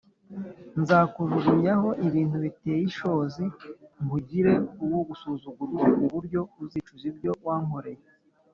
[0.81, 3.45] Nzakujugunyaho ibintu biteye ishozi
[4.03, 4.53] nkugire
[4.85, 8.03] uwo gusuzugurwa kuburyo uzicuza ibyo wankoreye